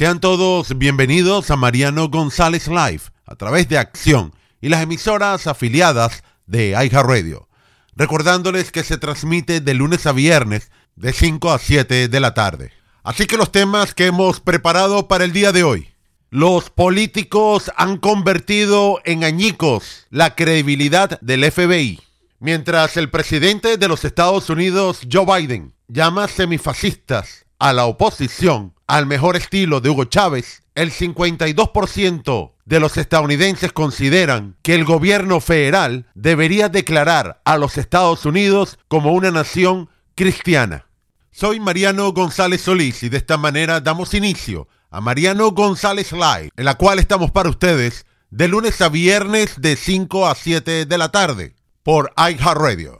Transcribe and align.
Sean 0.00 0.18
todos 0.18 0.78
bienvenidos 0.78 1.50
a 1.50 1.56
Mariano 1.56 2.08
González 2.08 2.68
Live 2.68 3.02
a 3.26 3.34
través 3.34 3.68
de 3.68 3.76
Acción 3.76 4.32
y 4.62 4.70
las 4.70 4.82
emisoras 4.82 5.46
afiliadas 5.46 6.24
de 6.46 6.74
Radio. 6.90 7.50
Recordándoles 7.96 8.72
que 8.72 8.82
se 8.82 8.96
transmite 8.96 9.60
de 9.60 9.74
lunes 9.74 10.06
a 10.06 10.12
viernes 10.12 10.70
de 10.96 11.12
5 11.12 11.52
a 11.52 11.58
7 11.58 12.08
de 12.08 12.20
la 12.20 12.32
tarde. 12.32 12.72
Así 13.02 13.26
que 13.26 13.36
los 13.36 13.52
temas 13.52 13.92
que 13.92 14.06
hemos 14.06 14.40
preparado 14.40 15.06
para 15.06 15.24
el 15.24 15.34
día 15.34 15.52
de 15.52 15.64
hoy. 15.64 15.90
Los 16.30 16.70
políticos 16.70 17.70
han 17.76 17.98
convertido 17.98 19.02
en 19.04 19.22
añicos 19.22 20.06
la 20.08 20.34
credibilidad 20.34 21.20
del 21.20 21.44
FBI. 21.52 22.00
Mientras 22.38 22.96
el 22.96 23.10
presidente 23.10 23.76
de 23.76 23.88
los 23.88 24.06
Estados 24.06 24.48
Unidos, 24.48 25.00
Joe 25.12 25.26
Biden, 25.26 25.74
llama 25.88 26.26
semifascistas 26.26 27.44
a 27.60 27.72
la 27.72 27.84
oposición 27.84 28.74
al 28.86 29.06
mejor 29.06 29.36
estilo 29.36 29.80
de 29.80 29.90
Hugo 29.90 30.06
Chávez, 30.06 30.62
el 30.74 30.90
52% 30.90 32.52
de 32.64 32.80
los 32.80 32.96
estadounidenses 32.96 33.72
consideran 33.72 34.56
que 34.62 34.74
el 34.74 34.84
gobierno 34.84 35.40
federal 35.40 36.06
debería 36.14 36.68
declarar 36.68 37.40
a 37.44 37.58
los 37.58 37.78
Estados 37.78 38.24
Unidos 38.24 38.78
como 38.88 39.12
una 39.12 39.30
nación 39.30 39.90
cristiana. 40.16 40.86
Soy 41.30 41.60
Mariano 41.60 42.10
González 42.12 42.62
Solís 42.62 43.02
y 43.02 43.10
de 43.10 43.18
esta 43.18 43.36
manera 43.36 43.80
damos 43.80 44.14
inicio 44.14 44.66
a 44.90 45.00
Mariano 45.00 45.50
González 45.52 46.12
Live, 46.12 46.50
en 46.56 46.64
la 46.64 46.74
cual 46.74 46.98
estamos 46.98 47.30
para 47.30 47.50
ustedes 47.50 48.06
de 48.30 48.48
lunes 48.48 48.80
a 48.80 48.88
viernes 48.88 49.60
de 49.60 49.76
5 49.76 50.26
a 50.26 50.34
7 50.34 50.86
de 50.86 50.98
la 50.98 51.10
tarde 51.10 51.54
por 51.82 52.12
iHeartRadio. 52.16 52.99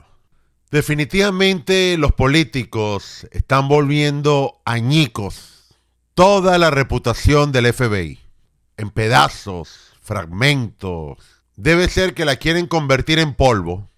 Definitivamente 0.71 1.97
los 1.97 2.13
políticos 2.13 3.27
están 3.31 3.67
volviendo 3.67 4.61
añicos 4.63 5.75
toda 6.15 6.57
la 6.57 6.69
reputación 6.69 7.51
del 7.51 7.73
FBI 7.73 8.19
en 8.77 8.89
pedazos, 8.89 9.91
fragmentos. 10.01 11.17
Debe 11.57 11.89
ser 11.89 12.13
que 12.13 12.23
la 12.23 12.37
quieren 12.37 12.67
convertir 12.67 13.19
en 13.19 13.33
polvo 13.33 13.89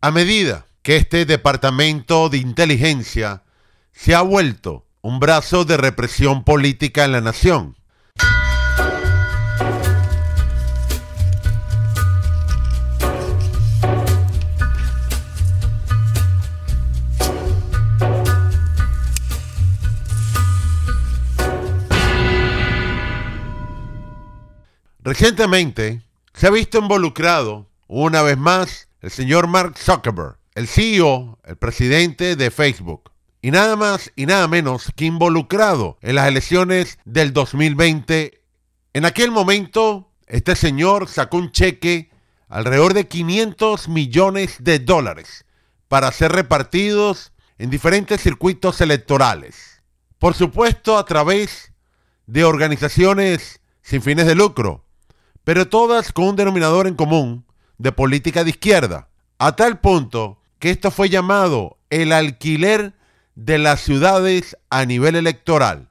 a 0.00 0.10
medida 0.10 0.66
que 0.82 0.96
este 0.96 1.24
departamento 1.24 2.28
de 2.28 2.38
inteligencia 2.38 3.44
se 3.92 4.16
ha 4.16 4.22
vuelto 4.22 4.86
un 5.02 5.20
brazo 5.20 5.64
de 5.64 5.76
represión 5.76 6.42
política 6.42 7.04
en 7.04 7.12
la 7.12 7.20
nación. 7.20 7.76
Recientemente 25.08 26.02
se 26.34 26.48
ha 26.48 26.50
visto 26.50 26.76
involucrado 26.76 27.66
una 27.86 28.20
vez 28.20 28.36
más 28.36 28.88
el 29.00 29.10
señor 29.10 29.46
Mark 29.46 29.78
Zuckerberg, 29.78 30.36
el 30.54 30.68
CEO, 30.68 31.38
el 31.44 31.56
presidente 31.56 32.36
de 32.36 32.50
Facebook, 32.50 33.10
y 33.40 33.50
nada 33.50 33.74
más 33.74 34.12
y 34.16 34.26
nada 34.26 34.46
menos 34.48 34.92
que 34.94 35.06
involucrado 35.06 35.96
en 36.02 36.16
las 36.16 36.28
elecciones 36.28 36.98
del 37.06 37.32
2020. 37.32 38.42
En 38.92 39.06
aquel 39.06 39.30
momento, 39.30 40.12
este 40.26 40.54
señor 40.54 41.08
sacó 41.08 41.38
un 41.38 41.52
cheque 41.52 42.10
alrededor 42.50 42.92
de 42.92 43.08
500 43.08 43.88
millones 43.88 44.56
de 44.58 44.78
dólares 44.78 45.46
para 45.88 46.12
ser 46.12 46.32
repartidos 46.32 47.32
en 47.56 47.70
diferentes 47.70 48.20
circuitos 48.20 48.82
electorales. 48.82 49.82
Por 50.18 50.34
supuesto, 50.34 50.98
a 50.98 51.06
través 51.06 51.72
de 52.26 52.44
organizaciones 52.44 53.62
sin 53.80 54.02
fines 54.02 54.26
de 54.26 54.34
lucro, 54.34 54.84
pero 55.48 55.66
todas 55.66 56.12
con 56.12 56.26
un 56.26 56.36
denominador 56.36 56.86
en 56.86 56.94
común 56.94 57.46
de 57.78 57.90
política 57.90 58.44
de 58.44 58.50
izquierda, 58.50 59.08
a 59.38 59.56
tal 59.56 59.80
punto 59.80 60.42
que 60.58 60.68
esto 60.68 60.90
fue 60.90 61.08
llamado 61.08 61.78
el 61.88 62.12
alquiler 62.12 62.92
de 63.34 63.56
las 63.56 63.80
ciudades 63.80 64.58
a 64.68 64.84
nivel 64.84 65.16
electoral. 65.16 65.88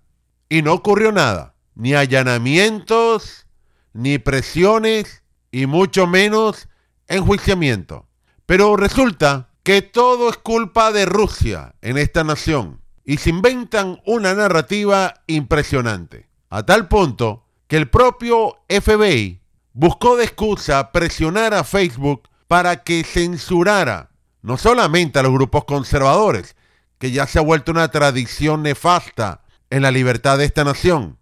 Y 0.48 0.62
no 0.62 0.74
ocurrió 0.74 1.12
nada, 1.12 1.56
ni 1.74 1.96
allanamientos, 1.96 3.48
ni 3.94 4.20
presiones, 4.20 5.24
y 5.50 5.66
mucho 5.66 6.06
menos 6.06 6.70
enjuiciamiento. 7.08 8.06
Pero 8.46 8.76
resulta 8.76 9.50
que 9.64 9.82
todo 9.82 10.30
es 10.30 10.38
culpa 10.38 10.92
de 10.92 11.08
Rusia 11.08 11.74
en 11.82 11.98
esta 11.98 12.24
nación, 12.24 12.80
y 13.04 13.18
se 13.18 13.32
inventan 13.32 14.04
una 14.06 14.36
narrativa 14.36 15.16
impresionante, 15.26 16.28
a 16.52 16.64
tal 16.64 16.88
punto 16.88 17.48
que 17.66 17.78
el 17.78 17.90
propio 17.90 18.58
FBI 18.70 19.42
buscó 19.78 20.18
de 20.18 20.24
excusa 20.24 20.92
presionar 20.92 21.54
a 21.54 21.64
Facebook 21.64 22.28
para 22.48 22.84
que 22.84 23.04
censurara 23.04 24.10
no 24.42 24.58
solamente 24.58 25.20
a 25.20 25.22
los 25.24 25.32
grupos 25.32 25.66
conservadores, 25.66 26.56
que 26.98 27.12
ya 27.12 27.28
se 27.28 27.38
ha 27.38 27.44
vuelto 27.44 27.74
una 27.74 27.92
tradición 27.92 28.64
nefasta 28.64 29.44
en 29.70 29.84
la 29.84 29.92
libertad 29.92 30.40
de 30.40 30.46
esta 30.46 30.64
nación. 30.64 31.20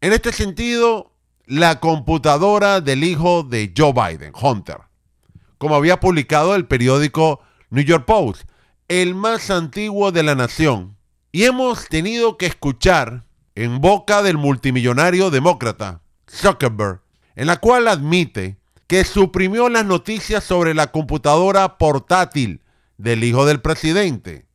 En 0.00 0.12
este 0.12 0.30
sentido, 0.30 1.14
la 1.46 1.80
computadora 1.80 2.80
del 2.80 3.02
hijo 3.02 3.42
de 3.42 3.72
Joe 3.76 3.92
Biden, 3.92 4.32
Hunter, 4.40 4.78
como 5.58 5.74
había 5.74 5.98
publicado 5.98 6.54
el 6.54 6.66
periódico 6.66 7.40
New 7.70 7.84
York 7.84 8.04
Post, 8.04 8.42
el 8.86 9.16
más 9.16 9.50
antiguo 9.50 10.12
de 10.12 10.22
la 10.22 10.36
nación, 10.36 10.96
y 11.32 11.44
hemos 11.44 11.88
tenido 11.88 12.36
que 12.36 12.46
escuchar 12.46 13.24
en 13.56 13.80
boca 13.80 14.22
del 14.22 14.36
multimillonario 14.36 15.30
demócrata 15.30 16.02
Zuckerberg 16.30 17.05
en 17.36 17.46
la 17.46 17.58
cual 17.58 17.86
admite 17.86 18.56
que 18.86 19.04
suprimió 19.04 19.68
las 19.68 19.84
noticias 19.84 20.42
sobre 20.42 20.74
la 20.74 20.90
computadora 20.90 21.78
portátil 21.78 22.62
del 22.98 23.24
hijo 23.24 23.44
del 23.46 23.60
presidente, 23.60 24.46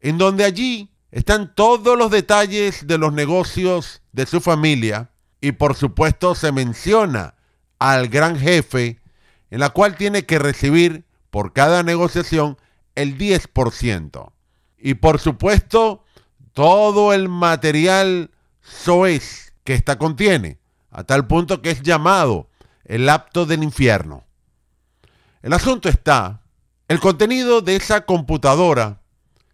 en 0.00 0.18
donde 0.18 0.44
allí 0.44 0.90
están 1.10 1.54
todos 1.54 1.96
los 1.96 2.10
detalles 2.10 2.86
de 2.86 2.98
los 2.98 3.12
negocios 3.12 4.02
de 4.12 4.26
su 4.26 4.40
familia 4.40 5.10
y 5.40 5.52
por 5.52 5.74
supuesto 5.74 6.34
se 6.34 6.52
menciona 6.52 7.34
al 7.78 8.08
gran 8.08 8.38
jefe 8.38 9.00
en 9.50 9.60
la 9.60 9.70
cual 9.70 9.96
tiene 9.96 10.26
que 10.26 10.38
recibir 10.38 11.04
por 11.30 11.52
cada 11.52 11.82
negociación 11.82 12.58
el 12.94 13.16
10%. 13.16 14.32
Y 14.76 14.94
por 14.94 15.18
supuesto 15.18 16.04
todo 16.52 17.12
el 17.12 17.28
material 17.28 18.32
SOES 18.60 19.54
que 19.64 19.74
esta 19.74 19.96
contiene 19.96 20.57
a 20.90 21.04
tal 21.04 21.26
punto 21.26 21.62
que 21.62 21.70
es 21.70 21.82
llamado 21.82 22.48
el 22.84 23.08
apto 23.08 23.46
del 23.46 23.62
infierno. 23.62 24.24
El 25.42 25.52
asunto 25.52 25.88
está, 25.88 26.42
el 26.88 27.00
contenido 27.00 27.60
de 27.60 27.76
esa 27.76 28.06
computadora 28.06 29.02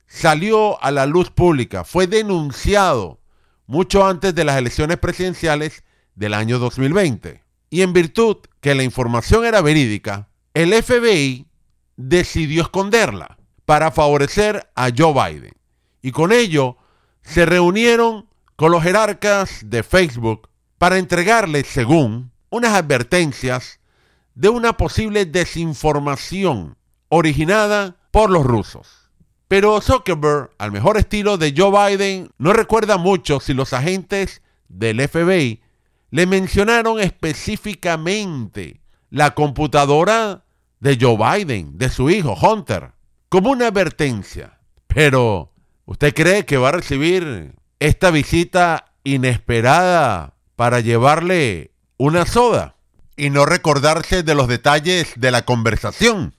salió 0.06 0.82
a 0.82 0.90
la 0.90 1.06
luz 1.06 1.30
pública, 1.30 1.84
fue 1.84 2.06
denunciado 2.06 3.20
mucho 3.66 4.06
antes 4.06 4.34
de 4.34 4.44
las 4.44 4.56
elecciones 4.56 4.98
presidenciales 4.98 5.84
del 6.14 6.34
año 6.34 6.58
2020. 6.58 7.42
Y 7.70 7.82
en 7.82 7.92
virtud 7.92 8.36
que 8.60 8.74
la 8.74 8.84
información 8.84 9.44
era 9.44 9.60
verídica, 9.60 10.28
el 10.54 10.72
FBI 10.72 11.48
decidió 11.96 12.62
esconderla 12.62 13.38
para 13.64 13.90
favorecer 13.90 14.70
a 14.74 14.90
Joe 14.96 15.12
Biden. 15.12 15.54
Y 16.02 16.12
con 16.12 16.32
ello 16.32 16.76
se 17.22 17.46
reunieron 17.46 18.28
con 18.56 18.70
los 18.70 18.82
jerarcas 18.82 19.62
de 19.64 19.82
Facebook 19.82 20.48
para 20.78 20.98
entregarle, 20.98 21.64
según, 21.64 22.32
unas 22.50 22.74
advertencias 22.74 23.80
de 24.34 24.48
una 24.48 24.76
posible 24.76 25.26
desinformación 25.26 26.76
originada 27.08 27.96
por 28.10 28.30
los 28.30 28.44
rusos. 28.44 29.10
Pero 29.48 29.80
Zuckerberg, 29.80 30.50
al 30.58 30.72
mejor 30.72 30.96
estilo 30.96 31.36
de 31.36 31.54
Joe 31.56 31.96
Biden, 31.96 32.30
no 32.38 32.52
recuerda 32.52 32.96
mucho 32.96 33.40
si 33.40 33.54
los 33.54 33.72
agentes 33.72 34.42
del 34.68 35.06
FBI 35.06 35.62
le 36.10 36.26
mencionaron 36.26 37.00
específicamente 37.00 38.81
la 39.10 39.34
computadora 39.34 40.44
de 40.81 40.99
Joe 41.00 41.16
Biden, 41.16 41.78
de 41.78 41.88
su 41.88 42.10
hijo 42.10 42.34
Hunter, 42.34 42.93
como 43.28 43.50
una 43.50 43.69
advertencia. 43.69 44.58
Pero, 44.87 45.52
¿usted 45.87 46.14
cree 46.14 46.44
que 46.44 46.56
va 46.56 46.69
a 46.69 46.72
recibir 46.72 47.54
esta 47.78 48.10
visita 48.10 48.93
inesperada 49.02 50.33
para 50.56 50.80
llevarle 50.80 51.72
una 51.96 52.26
soda 52.26 52.76
y 53.16 53.30
no 53.30 53.46
recordarse 53.46 54.22
de 54.22 54.34
los 54.34 54.48
detalles 54.48 55.12
de 55.16 55.30
la 55.30 55.44
conversación. 55.44 56.34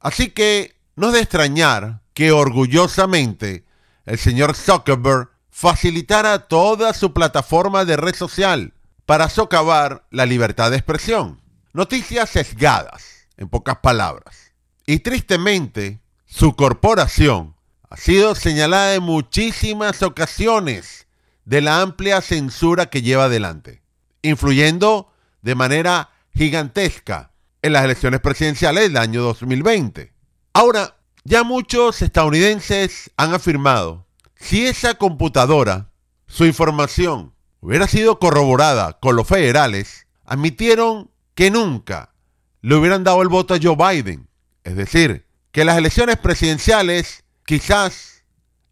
Así 0.00 0.30
que 0.30 0.76
no 0.96 1.08
es 1.08 1.14
de 1.14 1.20
extrañar 1.20 2.00
que 2.14 2.32
orgullosamente 2.32 3.64
el 4.06 4.18
señor 4.18 4.54
Zuckerberg 4.54 5.30
facilitara 5.50 6.48
toda 6.48 6.94
su 6.94 7.12
plataforma 7.12 7.84
de 7.84 7.96
red 7.96 8.14
social 8.14 8.74
para 9.06 9.28
socavar 9.28 10.06
la 10.10 10.26
libertad 10.26 10.70
de 10.70 10.76
expresión. 10.76 11.40
Noticias 11.72 12.30
sesgadas, 12.30 13.28
en 13.36 13.48
pocas 13.48 13.78
palabras. 13.78 14.52
Y 14.86 15.00
tristemente, 15.00 16.00
su 16.26 16.54
corporación 16.54 17.56
ha 17.88 17.96
sido 17.96 18.34
señalada 18.34 18.94
en 18.94 19.02
muchísimas 19.02 20.02
ocasiones 20.02 21.03
de 21.44 21.60
la 21.60 21.80
amplia 21.80 22.20
censura 22.20 22.86
que 22.86 23.02
lleva 23.02 23.24
adelante, 23.24 23.82
influyendo 24.22 25.12
de 25.42 25.54
manera 25.54 26.10
gigantesca 26.34 27.32
en 27.62 27.72
las 27.72 27.84
elecciones 27.84 28.20
presidenciales 28.20 28.84
del 28.84 28.96
año 28.96 29.22
2020. 29.22 30.12
Ahora, 30.52 30.96
ya 31.24 31.42
muchos 31.42 32.02
estadounidenses 32.02 33.10
han 33.16 33.34
afirmado, 33.34 34.06
si 34.36 34.66
esa 34.66 34.94
computadora, 34.94 35.90
su 36.26 36.44
información, 36.44 37.34
hubiera 37.60 37.88
sido 37.88 38.18
corroborada 38.18 38.98
con 39.00 39.16
los 39.16 39.26
federales, 39.26 40.06
admitieron 40.24 41.10
que 41.34 41.50
nunca 41.50 42.12
le 42.60 42.74
hubieran 42.74 43.04
dado 43.04 43.22
el 43.22 43.28
voto 43.28 43.54
a 43.54 43.58
Joe 43.62 43.76
Biden. 43.76 44.28
Es 44.64 44.76
decir, 44.76 45.26
que 45.52 45.64
las 45.64 45.78
elecciones 45.78 46.16
presidenciales 46.16 47.24
quizás 47.46 48.24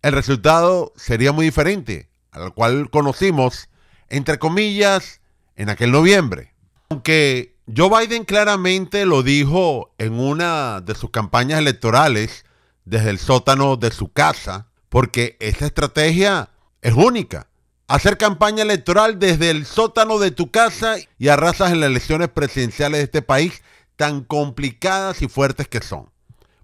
el 0.03 0.13
resultado 0.13 0.93
sería 0.97 1.33
muy 1.33 1.47
diferente 1.47 2.12
al 2.33 2.55
cual 2.55 2.91
conocimos, 2.91 3.69
entre 4.09 4.39
comillas, 4.39 5.21
en 5.57 5.69
aquel 5.69 5.93
noviembre. 5.93 6.55
Aunque 6.89 7.57
Joe 7.75 7.89
Biden 7.89 8.25
claramente 8.25 9.07
lo 9.07 9.23
dijo 9.23 9.95
en 9.99 10.15
una 10.15 10.81
de 10.81 10.95
sus 10.95 11.11
campañas 11.11 11.61
electorales 11.61 12.45
desde 12.85 13.11
el 13.11 13.19
sótano 13.19 13.77
de 13.77 13.91
su 13.93 14.11
casa, 14.13 14.69
porque 14.89 15.37
esta 15.41 15.67
estrategia 15.67 16.51
es 16.81 16.95
única. 16.95 17.49
Hacer 17.87 18.17
campaña 18.17 18.63
electoral 18.63 19.19
desde 19.19 19.51
el 19.51 19.67
sótano 19.67 20.19
de 20.19 20.31
tu 20.31 20.51
casa 20.51 20.97
y 21.19 21.29
arrasas 21.29 21.73
en 21.73 21.81
las 21.81 21.91
elecciones 21.91 22.29
presidenciales 22.29 22.99
de 22.99 23.05
este 23.05 23.23
país 23.23 23.63
tan 23.97 24.25
complicadas 24.25 25.23
y 25.23 25.29
fuertes 25.29 25.69
que 25.69 25.81
son. 25.81 26.11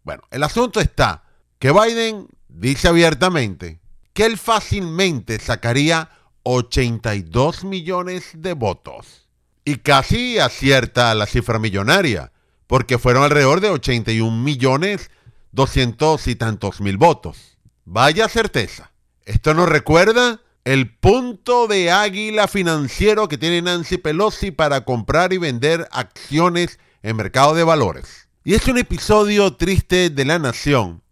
Bueno, 0.03 0.23
el 0.31 0.43
asunto 0.43 0.81
está 0.81 1.25
que 1.59 1.73
Biden 1.73 2.29
dice 2.49 2.88
abiertamente 2.88 3.81
que 4.19 4.26
él 4.26 4.37
fácilmente 4.37 5.38
sacaría 5.38 6.11
82 6.43 7.62
millones 7.62 8.31
de 8.35 8.53
votos. 8.53 9.29
Y 9.65 9.76
casi 9.76 10.41
acierta 10.41 11.15
la 11.15 11.25
cifra 11.26 11.61
millonaria, 11.61 12.32
porque 12.67 12.99
fueron 12.99 13.23
alrededor 13.23 13.61
de 13.61 13.70
81 13.70 14.37
millones 14.43 15.12
200 15.53 16.26
y 16.26 16.35
tantos 16.35 16.81
mil 16.81 16.97
votos. 16.97 17.59
Vaya 17.85 18.29
certeza. 18.29 18.91
Esto 19.25 19.55
nos 19.55 19.69
recuerda 19.69 20.41
el 20.64 20.93
punto 20.97 21.69
de 21.69 21.93
águila 21.93 22.49
financiero 22.49 23.29
que 23.29 23.38
tiene 23.38 23.62
Nancy 23.62 23.99
Pelosi 23.99 24.50
para 24.50 24.85
comprar 24.85 25.32
y 25.32 25.38
vender 25.38 25.87
acciones 25.93 26.81
en 27.05 27.14
mercado 27.14 27.55
de 27.55 27.62
valores. 27.62 28.26
Y 28.43 28.55
es 28.55 28.67
un 28.67 28.79
episodio 28.79 29.55
triste 29.55 30.11
de 30.11 30.25
la 30.25 30.41
nación, 30.41 31.05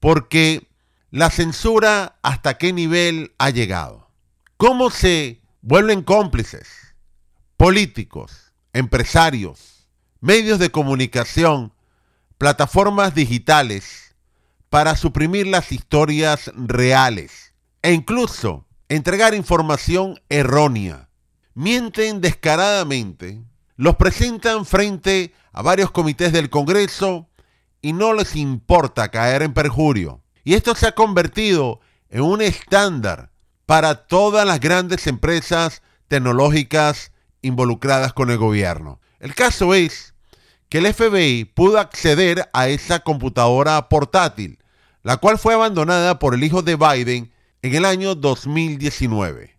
porque 0.00 0.65
la 1.16 1.30
censura 1.30 2.18
hasta 2.20 2.58
qué 2.58 2.74
nivel 2.74 3.32
ha 3.38 3.48
llegado. 3.48 4.10
¿Cómo 4.58 4.90
se 4.90 5.40
vuelven 5.62 6.02
cómplices 6.02 6.94
políticos, 7.56 8.52
empresarios, 8.74 9.88
medios 10.20 10.58
de 10.58 10.70
comunicación, 10.70 11.72
plataformas 12.36 13.14
digitales 13.14 14.14
para 14.68 14.94
suprimir 14.94 15.46
las 15.46 15.72
historias 15.72 16.52
reales 16.54 17.54
e 17.80 17.94
incluso 17.94 18.66
entregar 18.90 19.32
información 19.32 20.20
errónea? 20.28 21.08
Mienten 21.54 22.20
descaradamente, 22.20 23.42
los 23.76 23.96
presentan 23.96 24.66
frente 24.66 25.32
a 25.54 25.62
varios 25.62 25.90
comités 25.90 26.34
del 26.34 26.50
Congreso 26.50 27.26
y 27.80 27.94
no 27.94 28.12
les 28.12 28.36
importa 28.36 29.10
caer 29.10 29.40
en 29.40 29.54
perjurio. 29.54 30.20
Y 30.46 30.54
esto 30.54 30.76
se 30.76 30.86
ha 30.86 30.92
convertido 30.92 31.80
en 32.08 32.22
un 32.22 32.40
estándar 32.40 33.32
para 33.66 34.06
todas 34.06 34.46
las 34.46 34.60
grandes 34.60 35.08
empresas 35.08 35.82
tecnológicas 36.06 37.10
involucradas 37.42 38.12
con 38.12 38.30
el 38.30 38.38
gobierno. 38.38 39.00
El 39.18 39.34
caso 39.34 39.74
es 39.74 40.14
que 40.68 40.78
el 40.78 40.94
FBI 40.94 41.46
pudo 41.46 41.80
acceder 41.80 42.48
a 42.52 42.68
esa 42.68 43.00
computadora 43.00 43.88
portátil, 43.88 44.60
la 45.02 45.16
cual 45.16 45.36
fue 45.36 45.54
abandonada 45.54 46.20
por 46.20 46.32
el 46.32 46.44
hijo 46.44 46.62
de 46.62 46.76
Biden 46.76 47.32
en 47.62 47.74
el 47.74 47.84
año 47.84 48.14
2019, 48.14 49.58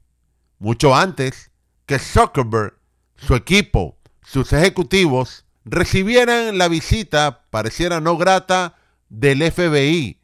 mucho 0.57 0.95
antes 0.95 1.51
que 1.85 1.99
Zuckerberg, 1.99 2.75
su 3.17 3.35
equipo, 3.35 3.97
sus 4.23 4.53
ejecutivos 4.53 5.43
recibieran 5.65 6.57
la 6.57 6.69
visita, 6.69 7.43
pareciera 7.49 7.99
no 7.99 8.15
grata, 8.15 8.77
del 9.09 9.43
FBI 9.51 10.21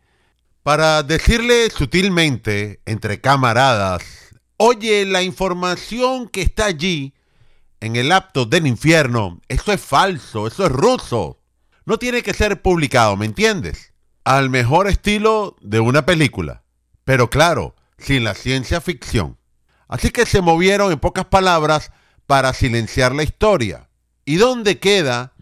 para 0.63 1.03
decirle 1.03 1.69
sutilmente, 1.69 2.81
entre 2.85 3.19
camaradas, 3.19 4.03
oye, 4.55 5.05
la 5.05 5.21
información 5.21 6.29
que 6.29 6.41
está 6.41 6.65
allí 6.65 7.13
en 7.81 7.97
el 7.97 8.13
apto 8.13 8.45
del 8.45 8.65
infierno, 8.65 9.41
eso 9.49 9.73
es 9.73 9.81
falso, 9.81 10.47
eso 10.47 10.65
es 10.65 10.71
ruso. 10.71 11.41
No 11.85 11.97
tiene 11.97 12.23
que 12.23 12.33
ser 12.33 12.61
publicado, 12.61 13.17
¿me 13.17 13.25
entiendes? 13.25 13.91
Al 14.23 14.49
mejor 14.49 14.87
estilo 14.87 15.57
de 15.59 15.81
una 15.81 16.05
película. 16.05 16.63
Pero 17.03 17.29
claro, 17.29 17.75
sin 17.97 18.23
la 18.23 18.33
ciencia 18.33 18.79
ficción. 18.79 19.37
Así 19.89 20.11
que 20.11 20.25
se 20.25 20.39
movieron 20.39 20.93
en 20.93 20.99
pocas 20.99 21.25
palabras 21.25 21.91
para 22.25 22.53
silenciar 22.53 23.13
la 23.13 23.23
historia. 23.23 23.89
¿Y 24.23 24.37
dónde 24.37 24.79
queda 24.79 25.33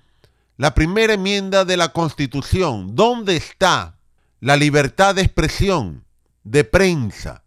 la 0.58 0.74
primera 0.74 1.14
enmienda 1.14 1.64
de 1.64 1.78
la 1.78 1.90
Constitución? 1.90 2.96
¿Dónde 2.96 3.36
está 3.36 4.01
la 4.42 4.58
libertad 4.58 5.14
de 5.14 5.22
expresión, 5.22 6.04
de 6.44 6.64
prensa, 6.64 7.44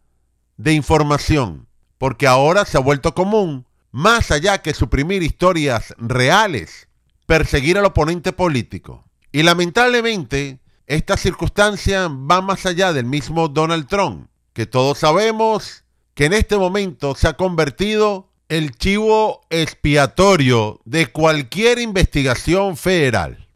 de 0.56 0.72
información, 0.72 1.66
porque 1.98 2.28
ahora 2.28 2.64
se 2.64 2.76
ha 2.76 2.80
vuelto 2.80 3.14
común, 3.14 3.66
más 3.90 4.30
allá 4.30 4.62
que 4.62 4.74
suprimir 4.74 5.24
historias 5.24 5.92
reales, 5.98 6.88
perseguir 7.26 7.78
al 7.78 7.86
oponente 7.86 8.32
político. 8.32 9.04
Y 9.32 9.42
lamentablemente, 9.42 10.60
esta 10.86 11.16
circunstancia 11.16 12.06
va 12.08 12.40
más 12.40 12.64
allá 12.64 12.92
del 12.92 13.06
mismo 13.06 13.48
Donald 13.48 13.88
Trump, 13.88 14.28
que 14.52 14.66
todos 14.66 14.98
sabemos 14.98 15.82
que 16.14 16.26
en 16.26 16.32
este 16.32 16.56
momento 16.56 17.16
se 17.16 17.26
ha 17.26 17.32
convertido 17.32 18.30
el 18.48 18.70
chivo 18.76 19.40
expiatorio 19.50 20.80
de 20.84 21.08
cualquier 21.08 21.80
investigación 21.80 22.76
federal. 22.76 23.48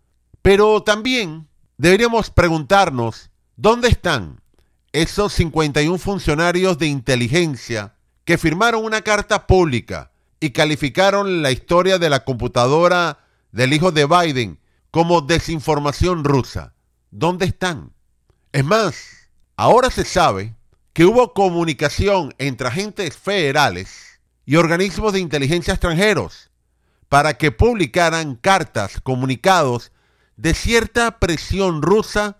Pero 0.42 0.82
también 0.82 1.47
deberíamos 1.78 2.30
preguntarnos 2.30 3.30
dónde 3.56 3.88
están 3.88 4.40
esos 4.92 5.32
51 5.34 5.96
funcionarios 5.98 6.76
de 6.78 6.86
inteligencia 6.86 7.94
que 8.24 8.36
firmaron 8.36 8.84
una 8.84 9.02
carta 9.02 9.46
pública 9.46 10.10
y 10.40 10.50
calificaron 10.50 11.40
la 11.40 11.52
historia 11.52 11.98
de 11.98 12.10
la 12.10 12.24
computadora 12.24 13.20
del 13.52 13.72
hijo 13.72 13.92
de 13.92 14.06
Biden 14.06 14.58
como 14.90 15.20
desinformación 15.20 16.24
rusa. 16.24 16.74
¿Dónde 17.10 17.46
están? 17.46 17.92
Es 18.52 18.64
más, 18.64 19.30
ahora 19.56 19.90
se 19.90 20.04
sabe 20.04 20.54
que 20.92 21.04
hubo 21.04 21.32
comunicación 21.32 22.34
entre 22.38 22.68
agentes 22.68 23.16
federales 23.16 24.20
y 24.44 24.56
organismos 24.56 25.12
de 25.12 25.20
inteligencia 25.20 25.74
extranjeros 25.74 26.50
para 27.08 27.34
que 27.34 27.52
publicaran 27.52 28.34
cartas, 28.34 29.00
comunicados 29.00 29.92
de 30.38 30.54
cierta 30.54 31.18
presión 31.18 31.82
rusa 31.82 32.38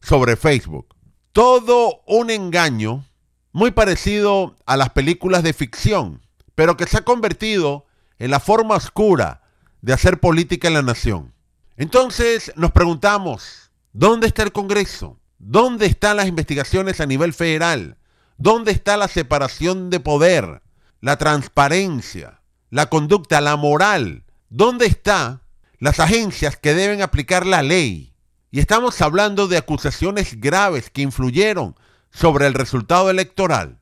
sobre 0.00 0.36
Facebook. 0.36 0.94
Todo 1.32 2.00
un 2.06 2.30
engaño 2.30 3.04
muy 3.52 3.72
parecido 3.72 4.56
a 4.66 4.76
las 4.76 4.90
películas 4.90 5.42
de 5.42 5.52
ficción, 5.52 6.24
pero 6.54 6.76
que 6.76 6.86
se 6.86 6.98
ha 6.98 7.04
convertido 7.04 7.86
en 8.18 8.30
la 8.30 8.38
forma 8.38 8.76
oscura 8.76 9.42
de 9.82 9.92
hacer 9.92 10.20
política 10.20 10.68
en 10.68 10.74
la 10.74 10.82
nación. 10.82 11.34
Entonces 11.76 12.52
nos 12.54 12.70
preguntamos, 12.70 13.72
¿dónde 13.92 14.28
está 14.28 14.44
el 14.44 14.52
Congreso? 14.52 15.18
¿Dónde 15.38 15.86
están 15.86 16.18
las 16.18 16.28
investigaciones 16.28 17.00
a 17.00 17.06
nivel 17.06 17.32
federal? 17.32 17.96
¿Dónde 18.36 18.70
está 18.70 18.96
la 18.96 19.08
separación 19.08 19.90
de 19.90 19.98
poder, 19.98 20.62
la 21.00 21.16
transparencia, 21.16 22.42
la 22.70 22.86
conducta, 22.86 23.40
la 23.40 23.56
moral? 23.56 24.24
¿Dónde 24.50 24.86
está 24.86 25.42
las 25.80 25.98
agencias 25.98 26.56
que 26.56 26.74
deben 26.74 27.02
aplicar 27.02 27.46
la 27.46 27.62
ley. 27.62 28.14
Y 28.52 28.60
estamos 28.60 29.00
hablando 29.00 29.48
de 29.48 29.56
acusaciones 29.56 30.40
graves 30.40 30.90
que 30.90 31.02
influyeron 31.02 31.74
sobre 32.10 32.46
el 32.46 32.54
resultado 32.54 33.10
electoral. 33.10 33.80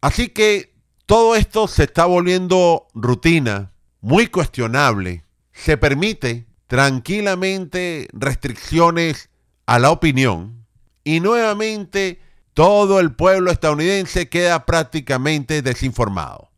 Así 0.00 0.28
que 0.28 0.74
todo 1.06 1.34
esto 1.34 1.68
se 1.68 1.84
está 1.84 2.04
volviendo 2.04 2.86
rutina, 2.94 3.72
muy 4.00 4.26
cuestionable. 4.26 5.24
Se 5.52 5.76
permite 5.76 6.46
tranquilamente 6.66 8.08
restricciones 8.12 9.30
a 9.66 9.78
la 9.78 9.90
opinión 9.90 10.66
y 11.04 11.20
nuevamente 11.20 12.20
todo 12.54 13.00
el 13.00 13.14
pueblo 13.14 13.50
estadounidense 13.50 14.28
queda 14.28 14.66
prácticamente 14.66 15.62
desinformado. 15.62 16.50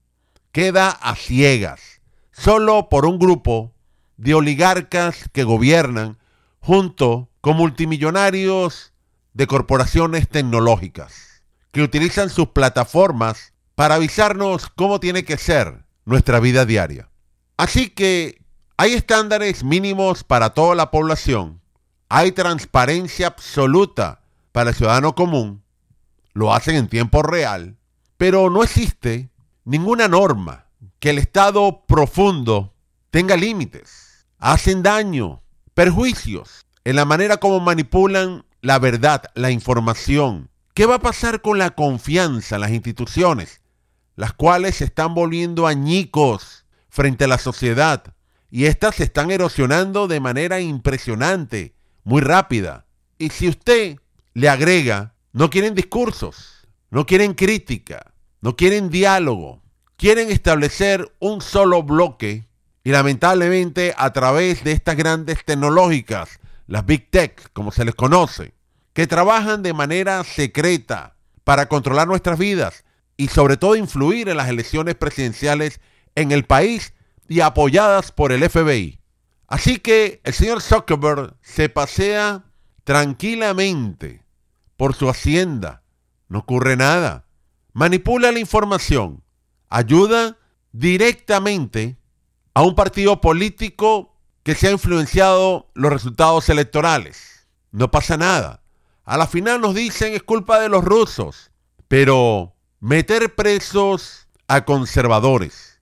Queda 0.50 0.90
a 0.90 1.14
ciegas, 1.14 2.00
solo 2.32 2.88
por 2.88 3.06
un 3.06 3.18
grupo 3.18 3.73
de 4.16 4.34
oligarcas 4.34 5.28
que 5.32 5.44
gobiernan 5.44 6.18
junto 6.60 7.28
con 7.40 7.56
multimillonarios 7.56 8.92
de 9.32 9.46
corporaciones 9.46 10.28
tecnológicas 10.28 11.42
que 11.72 11.82
utilizan 11.82 12.30
sus 12.30 12.48
plataformas 12.48 13.52
para 13.74 13.96
avisarnos 13.96 14.68
cómo 14.68 15.00
tiene 15.00 15.24
que 15.24 15.36
ser 15.36 15.84
nuestra 16.04 16.38
vida 16.40 16.64
diaria. 16.64 17.10
Así 17.56 17.90
que 17.90 18.40
hay 18.76 18.94
estándares 18.94 19.64
mínimos 19.64 20.24
para 20.24 20.50
toda 20.50 20.74
la 20.74 20.90
población, 20.90 21.60
hay 22.08 22.32
transparencia 22.32 23.28
absoluta 23.28 24.22
para 24.52 24.70
el 24.70 24.76
ciudadano 24.76 25.14
común, 25.14 25.62
lo 26.32 26.54
hacen 26.54 26.76
en 26.76 26.88
tiempo 26.88 27.22
real, 27.22 27.76
pero 28.16 28.50
no 28.50 28.62
existe 28.62 29.30
ninguna 29.64 30.08
norma 30.08 30.66
que 30.98 31.10
el 31.10 31.18
Estado 31.18 31.84
profundo 31.86 32.73
tenga 33.14 33.36
límites, 33.36 34.26
hacen 34.40 34.82
daño, 34.82 35.40
perjuicios 35.72 36.66
en 36.82 36.96
la 36.96 37.04
manera 37.04 37.36
como 37.36 37.60
manipulan 37.60 38.44
la 38.60 38.80
verdad, 38.80 39.22
la 39.36 39.52
información. 39.52 40.50
¿Qué 40.74 40.84
va 40.84 40.96
a 40.96 41.00
pasar 41.00 41.40
con 41.40 41.56
la 41.56 41.76
confianza 41.76 42.56
en 42.56 42.62
las 42.62 42.72
instituciones, 42.72 43.60
las 44.16 44.32
cuales 44.32 44.74
se 44.74 44.86
están 44.86 45.14
volviendo 45.14 45.68
añicos 45.68 46.66
frente 46.88 47.22
a 47.22 47.28
la 47.28 47.38
sociedad? 47.38 48.02
Y 48.50 48.64
estas 48.64 48.96
se 48.96 49.04
están 49.04 49.30
erosionando 49.30 50.08
de 50.08 50.18
manera 50.18 50.58
impresionante, 50.58 51.76
muy 52.02 52.20
rápida. 52.20 52.84
Y 53.16 53.30
si 53.30 53.46
usted 53.46 54.00
le 54.32 54.48
agrega, 54.48 55.14
no 55.32 55.50
quieren 55.50 55.76
discursos, 55.76 56.66
no 56.90 57.06
quieren 57.06 57.34
crítica, 57.34 58.12
no 58.40 58.56
quieren 58.56 58.90
diálogo, 58.90 59.62
quieren 59.96 60.32
establecer 60.32 61.14
un 61.20 61.40
solo 61.40 61.84
bloque 61.84 62.48
y 62.84 62.90
lamentablemente 62.90 63.94
a 63.96 64.12
través 64.12 64.62
de 64.62 64.72
estas 64.72 64.94
grandes 64.96 65.42
tecnológicas, 65.44 66.38
las 66.66 66.84
Big 66.84 67.10
Tech, 67.10 67.50
como 67.54 67.72
se 67.72 67.86
les 67.86 67.94
conoce, 67.94 68.52
que 68.92 69.06
trabajan 69.06 69.62
de 69.62 69.72
manera 69.72 70.22
secreta 70.22 71.16
para 71.44 71.66
controlar 71.66 72.06
nuestras 72.06 72.38
vidas 72.38 72.84
y 73.16 73.28
sobre 73.28 73.56
todo 73.56 73.74
influir 73.74 74.28
en 74.28 74.36
las 74.36 74.48
elecciones 74.48 74.94
presidenciales 74.96 75.80
en 76.14 76.30
el 76.30 76.44
país 76.44 76.92
y 77.26 77.40
apoyadas 77.40 78.12
por 78.12 78.32
el 78.32 78.48
FBI. 78.48 79.00
Así 79.48 79.78
que 79.78 80.20
el 80.22 80.34
señor 80.34 80.60
Zuckerberg 80.60 81.34
se 81.40 81.70
pasea 81.70 82.44
tranquilamente 82.84 84.22
por 84.76 84.94
su 84.94 85.08
hacienda. 85.08 85.82
No 86.28 86.40
ocurre 86.40 86.76
nada. 86.76 87.26
Manipula 87.72 88.30
la 88.30 88.40
información. 88.40 89.22
Ayuda 89.70 90.36
directamente 90.72 91.96
a 92.54 92.62
un 92.62 92.74
partido 92.74 93.20
político 93.20 94.16
que 94.42 94.54
se 94.54 94.68
ha 94.68 94.72
influenciado 94.72 95.70
los 95.74 95.92
resultados 95.92 96.48
electorales. 96.48 97.46
No 97.70 97.90
pasa 97.90 98.16
nada. 98.16 98.62
A 99.04 99.16
la 99.16 99.26
final 99.26 99.60
nos 99.60 99.74
dicen 99.74 100.14
es 100.14 100.22
culpa 100.22 100.60
de 100.60 100.68
los 100.68 100.84
rusos. 100.84 101.50
Pero 101.88 102.54
meter 102.80 103.34
presos 103.34 104.28
a 104.48 104.64
conservadores 104.64 105.74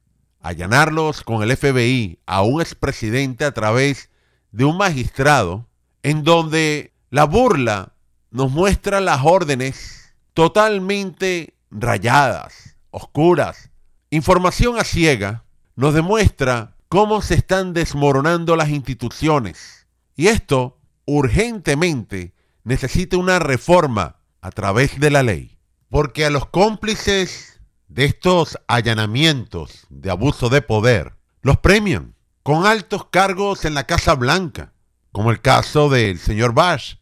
allanarlos 0.42 1.22
con 1.22 1.42
el 1.42 1.56
FBI 1.56 2.18
a 2.26 2.42
un 2.42 2.60
expresidente 2.60 3.44
a 3.44 3.52
través 3.52 4.10
de 4.50 4.64
un 4.64 4.76
magistrado, 4.76 5.68
en 6.02 6.24
donde 6.24 6.92
la 7.10 7.24
burla 7.24 7.94
nos 8.30 8.50
muestra 8.50 9.00
las 9.00 9.20
órdenes 9.24 10.14
totalmente 10.34 11.54
rayadas, 11.70 12.76
oscuras. 12.90 13.70
Información 14.10 14.78
a 14.78 14.84
ciega 14.84 15.41
nos 15.76 15.94
demuestra 15.94 16.76
cómo 16.88 17.22
se 17.22 17.34
están 17.34 17.72
desmoronando 17.72 18.56
las 18.56 18.68
instituciones. 18.68 19.86
Y 20.14 20.28
esto 20.28 20.78
urgentemente 21.06 22.34
necesita 22.64 23.16
una 23.16 23.38
reforma 23.38 24.16
a 24.40 24.50
través 24.50 25.00
de 25.00 25.10
la 25.10 25.22
ley. 25.22 25.58
Porque 25.88 26.24
a 26.24 26.30
los 26.30 26.46
cómplices 26.46 27.60
de 27.88 28.06
estos 28.06 28.58
allanamientos 28.66 29.86
de 29.90 30.10
abuso 30.10 30.48
de 30.48 30.62
poder 30.62 31.14
los 31.42 31.58
premian 31.58 32.14
con 32.42 32.66
altos 32.66 33.06
cargos 33.06 33.64
en 33.64 33.74
la 33.74 33.84
Casa 33.84 34.14
Blanca, 34.14 34.72
como 35.12 35.30
el 35.30 35.40
caso 35.40 35.88
del 35.88 36.18
señor 36.18 36.52
Bush, 36.52 36.94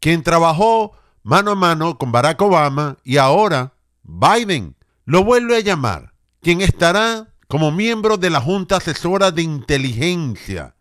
quien 0.00 0.22
trabajó 0.22 0.92
mano 1.22 1.52
a 1.52 1.54
mano 1.54 1.96
con 1.98 2.12
Barack 2.12 2.40
Obama 2.42 2.98
y 3.04 3.16
ahora 3.16 3.74
Biden 4.02 4.76
lo 5.04 5.24
vuelve 5.24 5.56
a 5.56 5.60
llamar, 5.60 6.12
quien 6.40 6.60
estará 6.60 7.33
como 7.54 7.70
miembro 7.70 8.16
de 8.16 8.30
la 8.30 8.40
Junta 8.40 8.78
Asesora 8.78 9.30
de 9.30 9.42
Inteligencia, 9.42 10.74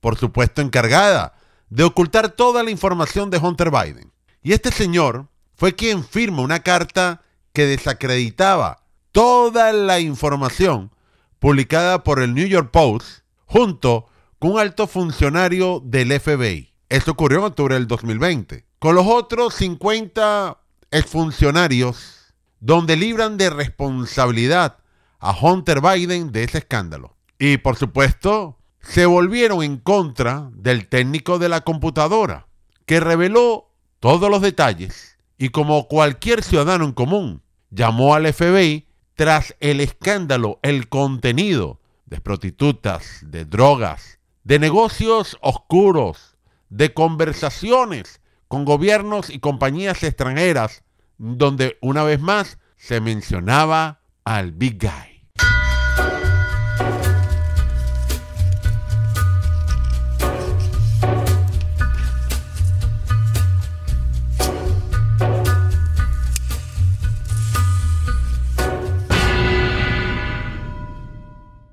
por 0.00 0.16
supuesto 0.16 0.62
encargada 0.62 1.34
de 1.70 1.82
ocultar 1.82 2.28
toda 2.28 2.62
la 2.62 2.70
información 2.70 3.30
de 3.30 3.38
Hunter 3.38 3.72
Biden. 3.72 4.12
Y 4.40 4.52
este 4.52 4.70
señor 4.70 5.26
fue 5.56 5.74
quien 5.74 6.04
firma 6.04 6.42
una 6.42 6.60
carta 6.60 7.22
que 7.52 7.66
desacreditaba 7.66 8.84
toda 9.10 9.72
la 9.72 9.98
información 9.98 10.92
publicada 11.40 12.04
por 12.04 12.22
el 12.22 12.32
New 12.32 12.46
York 12.46 12.70
Post 12.70 13.24
junto 13.46 14.06
con 14.38 14.52
un 14.52 14.60
alto 14.60 14.86
funcionario 14.86 15.82
del 15.84 16.12
FBI. 16.20 16.72
Esto 16.88 17.10
ocurrió 17.10 17.40
en 17.40 17.44
octubre 17.46 17.74
del 17.74 17.88
2020. 17.88 18.66
Con 18.78 18.94
los 18.94 19.06
otros 19.08 19.54
50 19.54 20.58
exfuncionarios 20.92 22.32
donde 22.60 22.94
libran 22.94 23.36
de 23.36 23.50
responsabilidad 23.50 24.79
a 25.20 25.36
Hunter 25.40 25.80
Biden 25.80 26.32
de 26.32 26.44
ese 26.44 26.58
escándalo. 26.58 27.16
Y 27.38 27.58
por 27.58 27.76
supuesto, 27.76 28.58
se 28.80 29.06
volvieron 29.06 29.62
en 29.62 29.76
contra 29.76 30.50
del 30.54 30.88
técnico 30.88 31.38
de 31.38 31.48
la 31.48 31.60
computadora, 31.60 32.46
que 32.86 33.00
reveló 33.00 33.70
todos 34.00 34.30
los 34.30 34.40
detalles 34.40 35.18
y 35.38 35.50
como 35.50 35.88
cualquier 35.88 36.42
ciudadano 36.42 36.84
en 36.84 36.92
común, 36.92 37.42
llamó 37.70 38.14
al 38.14 38.30
FBI 38.32 38.88
tras 39.14 39.54
el 39.60 39.80
escándalo, 39.80 40.58
el 40.62 40.88
contenido 40.88 41.80
de 42.06 42.20
prostitutas, 42.20 43.20
de 43.22 43.44
drogas, 43.44 44.18
de 44.44 44.58
negocios 44.58 45.38
oscuros, 45.40 46.36
de 46.68 46.92
conversaciones 46.92 48.20
con 48.48 48.64
gobiernos 48.64 49.30
y 49.30 49.38
compañías 49.38 50.02
extranjeras, 50.02 50.82
donde 51.18 51.78
una 51.80 52.02
vez 52.02 52.20
más 52.20 52.58
se 52.76 53.00
mencionaba 53.00 54.00
al 54.24 54.52
Big 54.52 54.78
Guy. 54.80 55.09